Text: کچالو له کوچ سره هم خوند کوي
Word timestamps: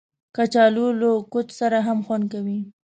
کچالو 0.35 0.87
له 1.01 1.09
کوچ 1.31 1.47
سره 1.59 1.77
هم 1.87 1.99
خوند 2.05 2.23
کوي 2.33 2.59